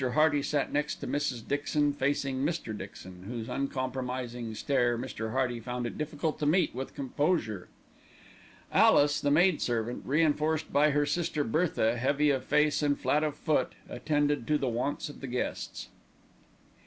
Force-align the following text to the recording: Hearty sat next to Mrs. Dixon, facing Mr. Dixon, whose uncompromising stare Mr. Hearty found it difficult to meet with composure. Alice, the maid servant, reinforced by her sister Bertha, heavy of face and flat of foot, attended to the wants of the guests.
Hearty 0.13 0.41
sat 0.41 0.73
next 0.73 0.95
to 0.95 1.07
Mrs. 1.07 1.47
Dixon, 1.47 1.93
facing 1.93 2.43
Mr. 2.43 2.75
Dixon, 2.75 3.25
whose 3.27 3.47
uncompromising 3.47 4.55
stare 4.55 4.97
Mr. 4.97 5.29
Hearty 5.31 5.59
found 5.59 5.85
it 5.85 5.95
difficult 5.95 6.39
to 6.39 6.47
meet 6.47 6.73
with 6.73 6.95
composure. 6.95 7.67
Alice, 8.73 9.21
the 9.21 9.29
maid 9.29 9.61
servant, 9.61 10.01
reinforced 10.03 10.73
by 10.73 10.89
her 10.89 11.05
sister 11.05 11.43
Bertha, 11.43 11.97
heavy 11.99 12.31
of 12.31 12.43
face 12.43 12.81
and 12.81 12.99
flat 12.99 13.23
of 13.23 13.35
foot, 13.35 13.73
attended 13.87 14.47
to 14.47 14.57
the 14.57 14.69
wants 14.69 15.07
of 15.07 15.21
the 15.21 15.27
guests. 15.27 15.89